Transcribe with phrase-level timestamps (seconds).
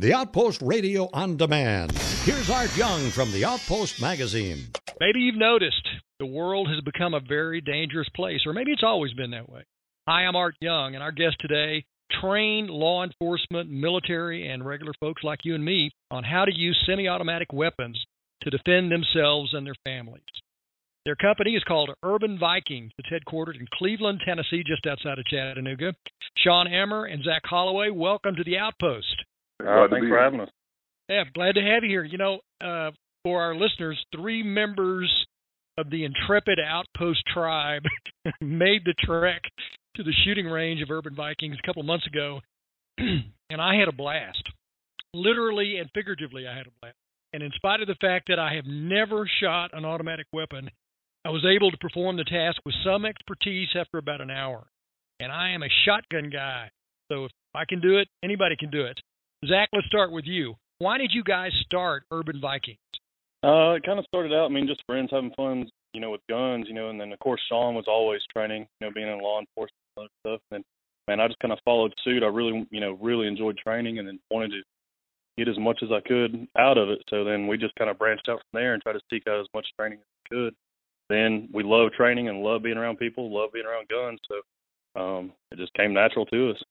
[0.00, 1.90] The Outpost Radio on Demand.
[2.22, 4.68] Here's Art Young from the Outpost Magazine.
[5.00, 5.88] Maybe you've noticed
[6.20, 9.64] the world has become a very dangerous place, or maybe it's always been that way.
[10.06, 11.84] Hi, I'm Art Young, and our guest today
[12.20, 16.80] trained law enforcement, military, and regular folks like you and me on how to use
[16.86, 18.00] semi automatic weapons
[18.42, 20.22] to defend themselves and their families.
[21.06, 22.92] Their company is called Urban Vikings.
[22.98, 25.92] It's headquartered in Cleveland, Tennessee, just outside of Chattanooga.
[26.36, 29.17] Sean Emmer and Zack Holloway, welcome to the Outpost.
[29.60, 30.48] Uh, thanks for having us.
[31.08, 32.04] Yeah, glad to have you here.
[32.04, 32.90] You know, uh,
[33.24, 35.10] for our listeners, three members
[35.78, 37.82] of the intrepid Outpost tribe
[38.40, 39.42] made the trek
[39.96, 42.40] to the shooting range of Urban Vikings a couple of months ago,
[42.98, 44.42] and I had a blast.
[45.14, 46.96] Literally and figuratively, I had a blast.
[47.32, 50.70] And in spite of the fact that I have never shot an automatic weapon,
[51.24, 54.66] I was able to perform the task with some expertise after about an hour.
[55.20, 56.70] And I am a shotgun guy.
[57.10, 58.98] So if I can do it, anybody can do it.
[59.46, 60.54] Zack, let's start with you.
[60.78, 62.78] Why did you guys start Urban Vikings?
[63.44, 66.20] Uh, it kind of started out, I mean, just friends having fun, you know, with
[66.28, 69.20] guns, you know, and then of course Sean was always training, you know, being in
[69.20, 70.40] law enforcement and stuff.
[70.50, 70.64] And
[71.06, 72.22] man, I just kind of followed suit.
[72.22, 74.62] I really, you know, really enjoyed training, and then wanted to
[75.36, 76.98] get as much as I could out of it.
[77.08, 79.40] So then we just kind of branched out from there and tried to seek out
[79.40, 80.54] as much training as we could
[81.08, 84.20] then we love training and love being around people, love being around guns.
[84.28, 86.62] So um, it just came natural to us.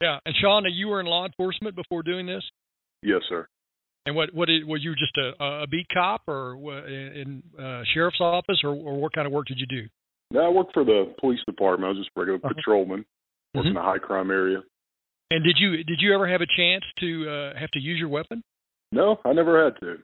[0.00, 2.42] Yeah, and Sean, you were in law enforcement before doing this.
[3.02, 3.46] Yes, sir.
[4.06, 6.54] And what what did, were you just a, a beat cop or
[6.88, 9.86] in uh, sheriff's office or, or what kind of work did you do?
[10.30, 11.86] No, I worked for the police department.
[11.86, 12.54] I was just a regular uh-huh.
[12.54, 13.04] patrolman,
[13.54, 13.78] working mm-hmm.
[13.78, 14.62] in a high crime area.
[15.30, 18.08] And did you did you ever have a chance to uh, have to use your
[18.08, 18.42] weapon?
[18.90, 19.98] No, I never had to.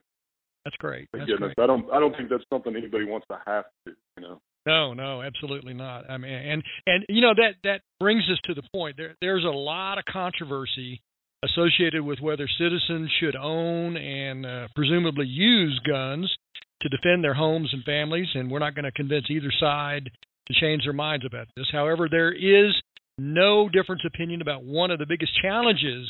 [0.63, 1.09] That's great.
[1.11, 1.53] Thank that's goodness.
[1.55, 1.63] Great.
[1.63, 4.39] I don't I don't think that's something anybody wants to have to, you know.
[4.67, 6.09] No, no, absolutely not.
[6.09, 8.97] I mean, and and you know that that brings us to the point.
[8.97, 11.01] There there's a lot of controversy
[11.45, 16.29] associated with whether citizens should own and uh, presumably use guns
[16.81, 20.09] to defend their homes and families, and we're not going to convince either side
[20.47, 21.67] to change their minds about this.
[21.71, 22.75] However, there is
[23.17, 26.09] no difference opinion about one of the biggest challenges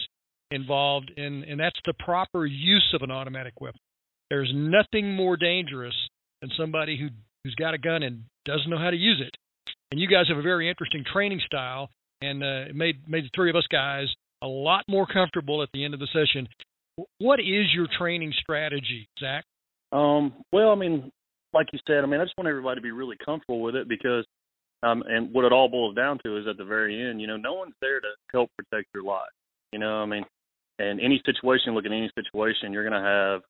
[0.50, 3.80] involved in and that's the proper use of an automatic weapon.
[4.32, 5.96] There's nothing more dangerous
[6.42, 7.10] than somebody who
[7.48, 9.34] who's got a gun and doesn't know how to use it.
[9.90, 11.90] And you guys have a very interesting training style,
[12.22, 14.08] and uh, it made made the three of us guys
[14.42, 16.48] a lot more comfortable at the end of the session.
[17.20, 19.46] What is your training strategy, Zack?
[19.94, 21.10] Um, well, I mean,
[21.54, 23.88] like you said, I mean, I just want everybody to be really comfortable with it
[23.88, 24.26] because,
[24.84, 27.38] um, and what it all boils down to is at the very end, you know,
[27.38, 29.30] no one's there to help protect your life.
[29.72, 30.26] You know, I mean,
[30.80, 33.42] in any situation, look at any situation, you're going to have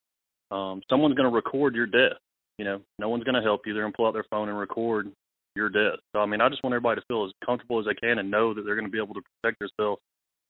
[0.52, 2.20] um, someone's going to record your death.
[2.58, 3.74] You know, no one's going to help you.
[3.74, 5.12] They're going to pull out their phone and record
[5.56, 6.00] your death.
[6.14, 8.32] So I mean, I just want everybody to feel as comfortable as they can and
[8.32, 10.02] know that they're going to be able to protect themselves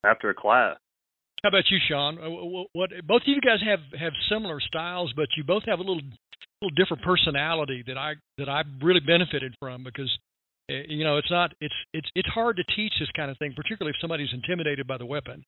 [0.03, 0.77] after a class.
[1.43, 2.17] How about you, Sean?
[2.17, 5.79] Uh, what, what both of you guys have have similar styles, but you both have
[5.79, 6.01] a little
[6.61, 10.11] little different personality that I that I've really benefited from because
[10.69, 13.53] eh, you know it's not it's it's it's hard to teach this kind of thing,
[13.55, 15.43] particularly if somebody's intimidated by the weapon.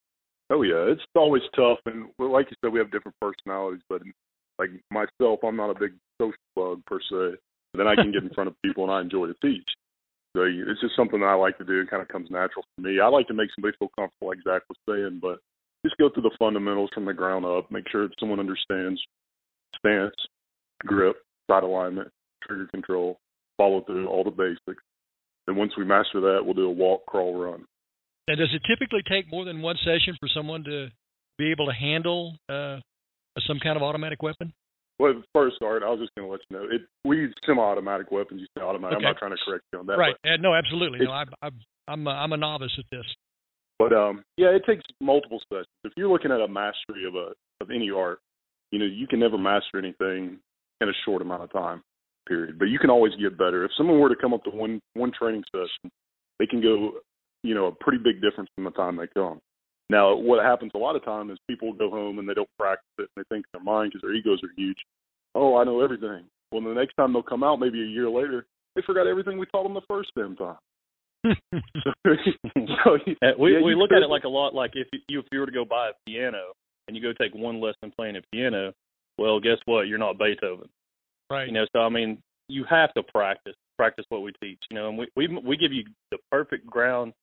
[0.52, 3.82] Oh yeah, it's always tough, and like you said, we have different personalities.
[3.90, 4.02] But
[4.60, 7.40] like myself, I'm not a big social bug per se.
[7.74, 9.68] Then I can get in front of people and I enjoy to teach.
[10.36, 11.82] So it's just something that I like to do.
[11.82, 13.00] It kind of comes natural for me.
[13.00, 15.40] I like to make somebody feel comfortable, like Zack was saying, but
[15.84, 17.72] just go through the fundamentals from the ground up.
[17.72, 19.02] Make sure someone understands
[19.78, 20.14] stance,
[20.86, 21.16] grip,
[21.50, 22.10] sight alignment,
[22.44, 23.18] trigger control,
[23.58, 24.84] follow through all the basics.
[25.48, 27.66] And once we master that, we'll do a walk, crawl, run.
[28.28, 30.90] And does it typically take more than one session for someone to
[31.40, 32.78] be able to handle uh,
[33.48, 34.54] some kind of automatic weapon?
[35.00, 36.82] Well, first, Art, I was just going to let you know it.
[37.06, 38.42] We use semi-automatic weapons.
[38.42, 38.98] You say automatic.
[38.98, 39.06] Okay.
[39.06, 39.98] I'm not trying to correct you on that.
[39.98, 40.16] Right?
[40.26, 41.00] Uh, no, absolutely.
[41.06, 41.50] No, I, I,
[41.88, 43.06] I'm a, I'm a novice at this.
[43.80, 45.68] But um, yeah, it takes multiple sessions.
[45.86, 47.32] If you're looking at a mastery of a
[47.62, 48.20] of any art,
[48.72, 50.40] you know, you can never master anything
[50.82, 51.82] in a short amount of time.
[52.28, 52.60] Period.
[52.60, 53.64] But you can always get better.
[53.64, 55.90] If someone were to come up to one one training session,
[56.40, 56.92] they can go,
[57.42, 59.40] you know, a pretty big difference from the time they come.
[59.90, 62.86] Now, what happens a lot of time is people go home and they don't practice
[63.00, 64.78] it, and they think in their mind because their egos are huge.
[65.34, 66.26] Oh, I know everything.
[66.52, 68.46] Well, the next time they'll come out, maybe a year later,
[68.76, 70.58] they forgot everything we taught them the first damn time.
[71.26, 71.92] so,
[72.56, 75.26] so, uh, we yeah, we look at it like a lot like if you if
[75.34, 76.54] you were to go buy a piano
[76.88, 78.72] and you go take one lesson playing a piano,
[79.18, 79.88] well, guess what?
[79.88, 80.70] You're not Beethoven,
[81.30, 81.48] right?
[81.48, 84.60] You know, so I mean, you have to practice practice what we teach.
[84.72, 87.14] You know, and we we we give you the perfect ground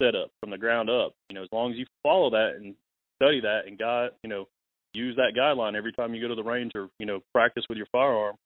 [0.00, 1.14] setup from the ground up.
[1.28, 2.74] You know, as long as you follow that and
[3.16, 4.46] study that and guide, you know,
[4.94, 7.78] use that guideline every time you go to the range or you know practice with
[7.78, 8.36] your firearm,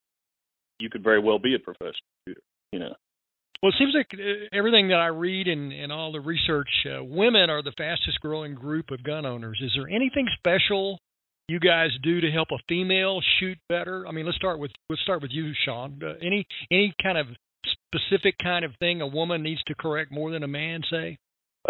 [0.79, 1.95] you could very well be a professional
[2.27, 2.41] shooter.
[2.73, 2.95] You know.
[3.63, 7.03] Well, it seems like uh, everything that I read and, and all the research, uh,
[7.03, 9.59] women are the fastest growing group of gun owners.
[9.63, 10.99] Is there anything special
[11.49, 14.07] you guys do to help a female shoot better?
[14.07, 16.01] I mean, let's start with let's start with you, Sean.
[16.03, 17.27] Uh, any any kind of
[17.89, 21.19] specific kind of thing a woman needs to correct more than a man, say?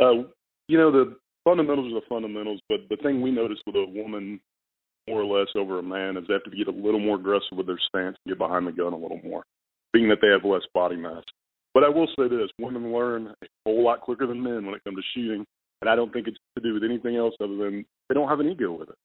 [0.01, 0.29] Uh,
[0.69, 4.41] you know, the fundamentals are the fundamentals, but the thing we notice with a woman
[5.09, 7.57] more or less over a man is they have to get a little more aggressive
[7.57, 9.45] with their stance, get behind the gun a little more,
[9.93, 11.23] being that they have less body mass.
[11.73, 14.83] But I will say this: women learn a whole lot quicker than men when it
[14.85, 15.45] comes to shooting,
[15.81, 18.41] and I don't think it's to do with anything else other than they don't have
[18.41, 18.97] an ego with it.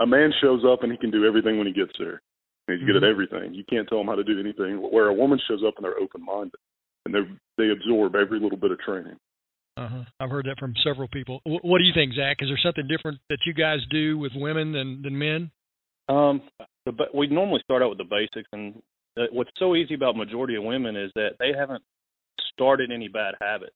[0.00, 2.20] A man shows up and he can do everything when he gets there.
[2.66, 3.10] He's good at mm-hmm.
[3.10, 3.54] everything.
[3.54, 4.76] You can't tell him how to do anything.
[4.76, 6.60] Where a woman shows up and they're open minded
[7.06, 7.20] and they
[7.56, 9.16] they absorb every little bit of training.
[9.78, 10.02] Uh-huh.
[10.18, 11.40] I've heard that from several people.
[11.44, 12.38] what do you think, Zack?
[12.40, 15.50] Is there something different that you guys do with women than than men?
[16.08, 16.42] Um,
[16.84, 18.82] the, we normally start out with the basics, and
[19.30, 21.82] what's so easy about majority of women is that they haven't
[22.52, 23.74] started any bad habits.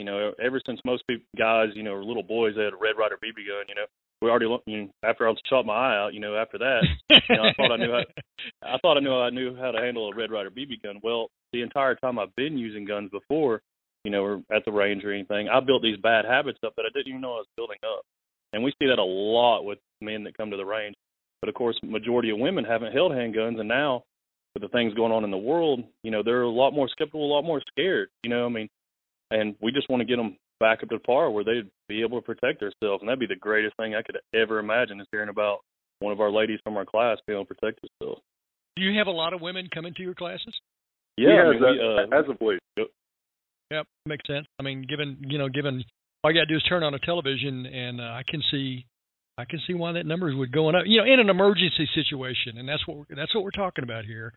[0.00, 2.76] You know, ever since most people, guys, you know, were little boys, they had a
[2.76, 3.66] Red Ryder BB gun.
[3.68, 3.86] You know,
[4.22, 6.14] we already you know, after I shot my eye out.
[6.14, 8.02] You know, after that, you know, I thought I knew how.
[8.62, 10.98] I thought I knew I knew how to handle a Red Ryder BB gun.
[11.02, 13.60] Well, the entire time I've been using guns before,
[14.04, 16.84] you know, or at the range or anything, I built these bad habits up that
[16.86, 18.04] I didn't even know I was building up.
[18.52, 20.94] And we see that a lot with men that come to the range.
[21.40, 24.04] But of course, majority of women haven't held handguns, and now
[24.54, 27.24] with the things going on in the world, you know, they're a lot more skeptical,
[27.24, 28.08] a lot more scared.
[28.22, 28.68] You know, I mean,
[29.30, 32.20] and we just want to get them back up to par where they'd be able
[32.20, 35.28] to protect themselves, and that'd be the greatest thing I could ever imagine is hearing
[35.28, 35.58] about
[35.98, 38.18] one of our ladies from our class being able to protect herself.
[38.76, 40.54] Do you have a lot of women come into your classes?
[41.16, 42.58] Yeah, I mean, we, uh, as of late.
[43.70, 43.86] Yep.
[44.06, 44.46] Makes sense.
[44.58, 45.84] I mean, given you know, given
[46.22, 48.86] all you got to do is turn on a television, and uh, I can see,
[49.36, 50.74] I can see why that numbers would go up.
[50.86, 54.04] You know, in an emergency situation, and that's what we're, that's what we're talking about
[54.04, 54.32] here.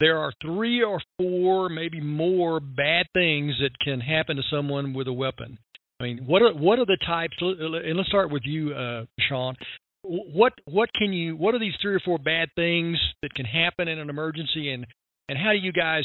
[0.00, 5.06] There are three or four, maybe more, bad things that can happen to someone with
[5.06, 5.58] a weapon.
[6.00, 7.36] I mean, what are what are the types?
[7.40, 9.54] And let's start with you, uh, Sean.
[10.02, 11.36] What what can you?
[11.36, 14.84] What are these three or four bad things that can happen in an emergency, and
[15.28, 16.04] and how do you guys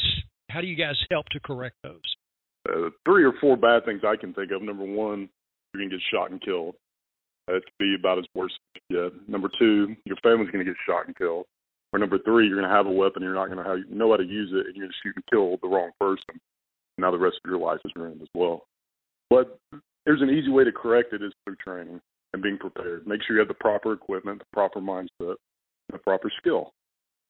[0.50, 2.00] how do you guys help to correct those?
[2.68, 4.62] Uh, three or four bad things I can think of.
[4.62, 5.28] Number one,
[5.72, 6.74] you're gonna get shot and killed.
[7.46, 9.28] That could be about as worse as you get.
[9.28, 11.46] Number two, your family's gonna get shot and killed.
[11.92, 14.24] Or number three, you're gonna have a weapon, you're not gonna have, know how to
[14.24, 16.40] use it, and you're gonna shoot and kill the wrong person.
[16.98, 18.66] Now the rest of your life is ruined as well.
[19.30, 19.58] But
[20.04, 22.00] there's an easy way to correct it is through training
[22.32, 23.06] and being prepared.
[23.06, 26.72] Make sure you have the proper equipment, the proper mindset, and the proper skill.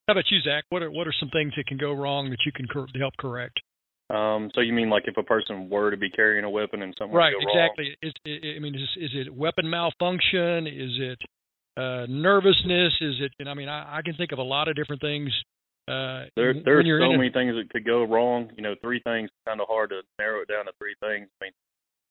[0.06, 0.64] How about you, Zack?
[0.70, 3.17] What are what are some things that can go wrong that you can cor- help
[3.19, 3.61] correct?
[4.11, 6.95] Um, so you mean like if a person were to be carrying a weapon and
[6.99, 7.35] something right?
[7.39, 7.97] Exactly.
[8.03, 10.67] Is, I mean, is, is it weapon malfunction?
[10.67, 11.19] Is it
[11.77, 12.95] uh, nervousness?
[13.01, 13.33] Is it?
[13.39, 15.31] And I mean, I, I can think of a lot of different things.
[15.89, 18.51] Uh, there, there's so many things that could go wrong.
[18.57, 21.29] You know, three things kind of hard to narrow it down to three things.
[21.41, 21.53] I mean,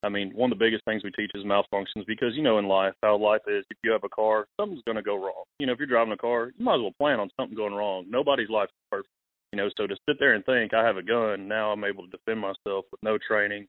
[0.04, 2.68] I mean, one of the biggest things we teach is malfunctions because you know in
[2.68, 3.66] life how life is.
[3.70, 5.44] If you have a car, something's going to go wrong.
[5.60, 7.74] You know, if you're driving a car, you might as well plan on something going
[7.74, 8.06] wrong.
[8.08, 9.14] Nobody's life is perfect.
[9.54, 12.04] You know, so to sit there and think I have a gun, now I'm able
[12.04, 13.68] to defend myself with no training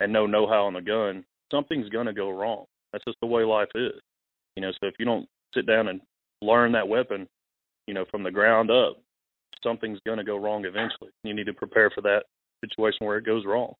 [0.00, 2.64] and no know how on the gun, something's to go wrong.
[2.92, 4.00] That's just the way life is.
[4.56, 6.00] You know, so if you don't sit down and
[6.40, 7.28] learn that weapon,
[7.86, 8.98] you know, from the ground up,
[9.62, 11.10] something's to go wrong eventually.
[11.22, 12.24] You need to prepare for that
[12.64, 13.74] situation where it goes wrong.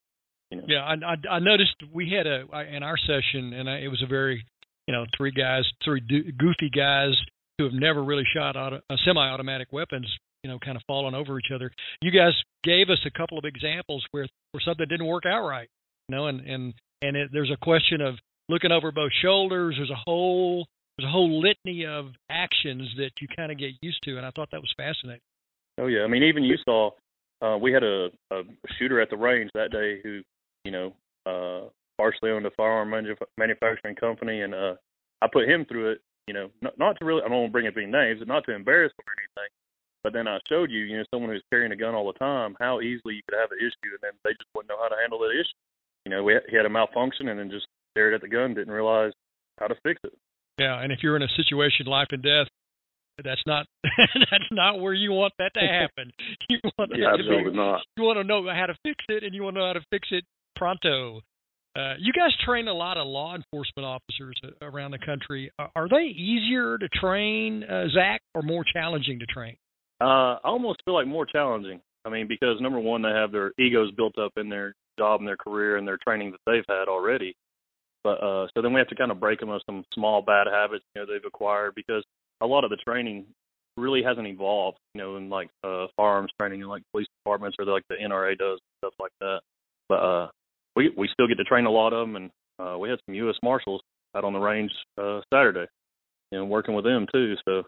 [0.51, 0.63] You know?
[0.67, 2.45] Yeah, I, I, I noticed we had a
[2.75, 4.45] in our session, and I, it was a very,
[4.87, 7.13] you know, three guys, three do, goofy guys
[7.57, 10.07] who have never really shot auto, uh, semi-automatic weapons
[10.45, 11.71] you know, kind of falling over each other.
[12.03, 12.33] You guys
[12.63, 15.67] gave us a couple of examples where where something didn't work out right,
[16.07, 18.13] you know, and and and it, there's a question of
[18.47, 19.73] looking over both shoulders.
[19.75, 23.97] There's a whole there's a whole litany of actions that you kind of get used
[24.03, 25.23] to, and I thought that was fascinating.
[25.79, 26.91] Oh yeah, I mean even you saw
[27.41, 28.43] uh, we had a, a
[28.77, 30.21] shooter at the range that day who
[30.63, 30.93] you know
[31.25, 32.93] uh, partially owned a firearm
[33.39, 34.75] manufacturing company, and uh,
[35.23, 36.01] I put him through it.
[36.27, 38.27] You know, not, not to really I don't want to bring up any names, but
[38.27, 39.49] not to embarrass him or anything.
[40.05, 42.55] But then I showed you, you know, someone who's carrying a gun all the time,
[42.59, 45.01] how easily you could have an issue, and then they just wouldn't know how to
[45.01, 45.57] handle that issue.
[46.05, 48.53] You know, we had, he had a malfunction, and then just stared at the gun,
[48.53, 49.13] didn't realize
[49.57, 50.13] how to fix it.
[50.59, 52.45] Yeah, and if you're in a situation life and death,
[53.23, 53.65] that's not
[53.97, 56.13] that's not where you want that to happen.
[56.49, 57.81] You want yeah, to be, not.
[57.97, 59.85] You want to know how to fix it, and you want to know how to
[59.89, 60.23] fix it
[60.55, 61.21] pronto.
[61.75, 65.51] Uh, you guys train a lot of law enforcement officers around the country.
[65.57, 69.57] Are they easier to train, uh, Zack, or more challenging to train?
[70.01, 71.79] Uh, I almost feel like more challenging.
[72.05, 75.27] I mean, because number one, they have their egos built up in their job and
[75.27, 77.35] their career and their training that they've had already.
[78.03, 80.45] But uh, so then we have to kind of break them of some small bad
[80.47, 82.03] habits you know they've acquired because
[82.41, 83.25] a lot of the training
[83.77, 87.65] really hasn't evolved, you know, in like uh firearms training in like police departments or
[87.65, 89.39] like the NRA does stuff like that.
[89.89, 90.27] But uh
[90.75, 93.15] we we still get to train a lot of them and uh we had some
[93.15, 93.81] US Marshals
[94.15, 95.65] out on the range uh Saturday
[96.31, 97.35] and working with them too.
[97.45, 97.63] So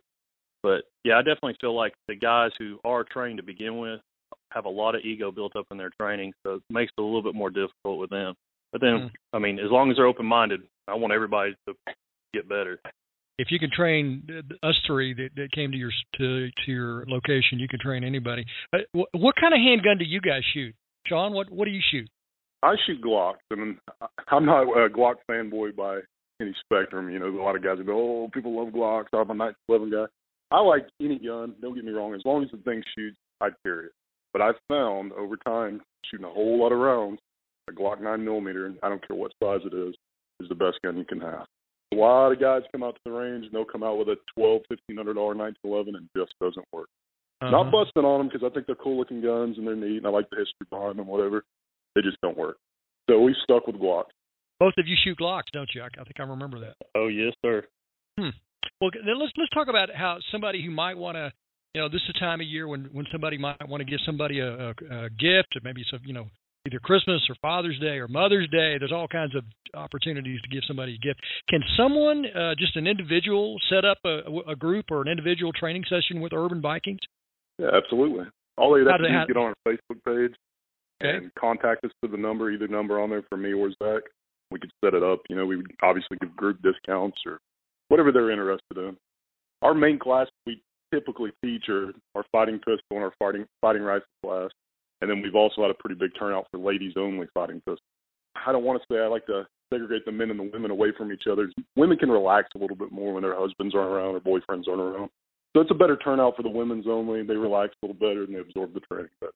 [0.68, 4.02] but yeah, I definitely feel like the guys who are trained to begin with
[4.52, 7.04] have a lot of ego built up in their training, so it makes it a
[7.04, 8.34] little bit more difficult with them.
[8.72, 9.12] But then, mm.
[9.34, 11.76] I mean, as long as they're open minded, I want everybody to
[12.34, 12.80] get better
[13.38, 14.24] if you can train
[14.64, 18.46] us three that, that came to your to to your location, you can train anybody.
[18.74, 20.74] Uh, what, what kind of handgun do you guys shoot,
[21.06, 21.34] Sean?
[21.34, 22.10] What what do you shoot?
[22.64, 23.78] I shoot Glocks, and
[24.32, 26.00] I'm not a Glock fanboy by
[26.42, 27.10] any spectrum.
[27.12, 30.06] You know, a lot of guys go, "Oh, people love Glocks." I'm a 1911 guy.
[30.52, 31.56] I like any gun.
[31.62, 32.14] Don't get me wrong.
[32.14, 33.92] As long as the thing shoots, I'd carry it.
[34.34, 37.20] But I've found over time, shooting a whole lot of rounds,
[37.70, 39.96] a Glock 9 millimeter, and I don't care what size it is,
[40.40, 41.46] is the best gun you can have.
[41.94, 44.18] A lot of guys come out to the range and they'll come out with a
[44.36, 46.90] twelve, fifteen hundred dollar 1911 and just doesn't work.
[47.42, 47.50] Uh-huh.
[47.50, 50.08] Not busting on them because I think they're cool looking guns and they're neat and
[50.08, 51.44] I like the history behind them, whatever.
[51.96, 52.58] They just don't work.
[53.10, 54.12] So we stuck with Glocks.
[54.60, 55.82] Both of you shoot Glocks, don't you?
[55.82, 56.76] I, I think I remember that.
[56.94, 57.64] Oh yes, sir.
[58.20, 58.36] Hmm.
[58.82, 61.32] Well, then let's let's talk about how somebody who might want to,
[61.74, 64.00] you know, this is a time of year when when somebody might want to give
[64.06, 66.28] somebody a, a, a gift, or maybe some, you know,
[66.68, 68.78] either Christmas or Father's Day or Mother's Day.
[68.78, 71.22] There's all kinds of opportunities to give somebody a gift.
[71.50, 75.84] Can someone, uh, just an individual, set up a, a, group or an individual training
[75.90, 77.00] session with Urban Vikings?
[77.58, 78.26] Yeah, absolutely.
[78.58, 80.36] All they have to do is get on our Facebook page
[81.02, 81.18] okay.
[81.18, 84.04] and contact us to the number, either number on there for me or Zack.
[84.52, 85.20] We could set it up.
[85.30, 87.40] You know, we would obviously give group discounts or
[87.90, 88.98] whatever they're interested in.
[89.62, 90.62] Our main class we
[90.94, 94.50] typically teach are our fighting pistol and our fighting fighting rifle class.
[95.02, 97.80] And then we've also had a pretty big turnout for ladies only fighting pistols.
[98.46, 100.90] I don't want to say I like to segregate the men and the women away
[100.98, 101.52] from each other.
[101.76, 104.82] Women can relax a little bit more when their husbands aren't around or boyfriends aren't
[104.82, 105.10] around.
[105.56, 107.24] So it's a better turnout for the women's only.
[107.24, 109.34] They relax a little better and they absorb the training better.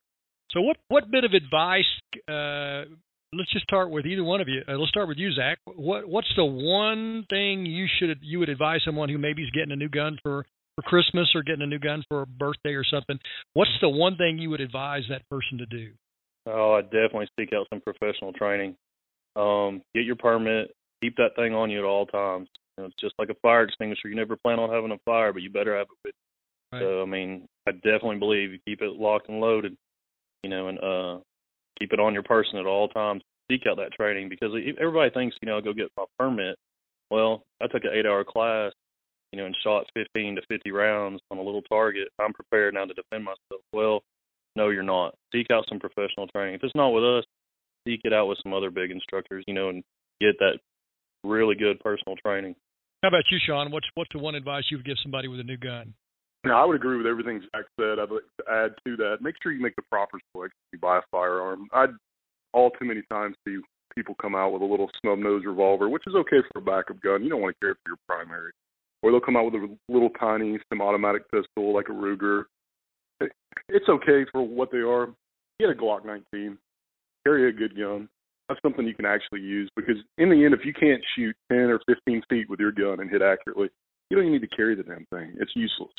[0.52, 1.84] So what what bit of advice?
[2.28, 2.84] Uh,
[3.32, 4.62] let's just start with either one of you.
[4.68, 5.58] Uh, let's start with you, Zack.
[5.64, 9.72] What what's the one thing you should you would advise someone who maybe is getting
[9.72, 12.84] a new gun for for Christmas or getting a new gun for a birthday or
[12.84, 13.18] something,
[13.54, 15.90] what's the one thing you would advise that person to do?
[16.46, 18.76] Oh, I definitely seek out some professional training.
[19.36, 20.74] Um, get your permit.
[21.02, 22.48] Keep that thing on you at all times.
[22.76, 24.08] You know, it's just like a fire extinguisher.
[24.08, 26.14] You never plan on having a fire, but you better have it with.
[26.72, 26.80] Right.
[26.80, 29.76] So I mean, I definitely believe you keep it locked and loaded.
[30.42, 31.20] You know, and uh,
[31.78, 33.22] keep it on your person at all times.
[33.50, 34.50] Seek out that training because
[34.80, 36.56] everybody thinks you know I'll go get my permit.
[37.10, 38.72] Well, I took an eight-hour class
[39.32, 42.84] you know, and shot 15 to 50 rounds on a little target, I'm prepared now
[42.84, 43.62] to defend myself.
[43.72, 44.02] Well,
[44.54, 45.14] no, you're not.
[45.32, 46.54] Seek out some professional training.
[46.54, 47.24] If it's not with us,
[47.88, 49.82] seek it out with some other big instructors, you know, and
[50.20, 50.58] get that
[51.24, 52.54] really good personal training.
[53.02, 53.72] How about you, Sean?
[53.72, 55.94] What's what's the one advice you would give somebody with a new gun?
[56.44, 57.98] I would agree with everything Zack said.
[57.98, 59.18] I'd like to add to that.
[59.20, 60.56] Make sure you make the proper selection.
[60.72, 61.68] You buy a firearm.
[61.72, 61.90] I'd
[62.52, 63.58] all too many times see
[63.94, 67.00] people come out with a little snub nose revolver, which is okay for a backup
[67.00, 67.22] gun.
[67.22, 68.52] You don't want to carry for your primary
[69.02, 72.44] or they'll come out with a little tiny semi-automatic pistol like a Ruger.
[73.68, 75.08] It's okay for what they are.
[75.60, 76.56] Get a Glock 19.
[77.24, 78.08] Carry a good gun.
[78.48, 81.58] That's something you can actually use because in the end, if you can't shoot 10
[81.58, 83.68] or 15 feet with your gun and hit accurately,
[84.10, 85.34] you don't even need to carry the damn thing.
[85.38, 85.92] It's useless.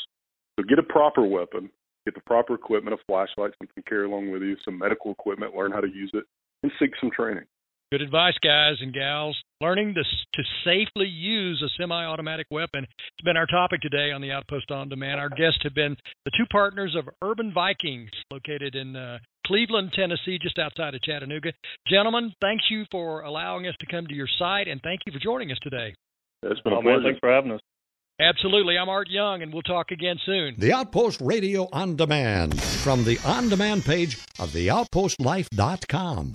[0.57, 1.69] So get a proper weapon,
[2.05, 5.55] get the proper equipment, a flashlight, something to carry along with you, some medical equipment,
[5.55, 6.25] learn how to use it,
[6.61, 7.45] and seek some training.
[7.93, 9.37] Good advice, guys and gals.
[9.61, 12.85] Learning to, to safely use a semi automatic weapon.
[12.85, 15.19] It's been our topic today on the Outpost On Demand.
[15.19, 15.95] Our guests have been
[16.25, 21.51] the two partners of Urban Vikings, located in uh, Cleveland, Tennessee, just outside of Chattanooga.
[21.87, 25.19] Gentlemen, thank you for allowing us to come to your site, and thank you for
[25.19, 25.93] joining us today.
[26.41, 27.03] It's been a pleasure.
[27.03, 27.61] Thanks for having us.
[28.19, 28.77] Absolutely.
[28.77, 30.55] I'm Art Young, and we'll talk again soon.
[30.57, 36.33] The Outpost Radio on Demand from the on demand page of theoutpostlife.com.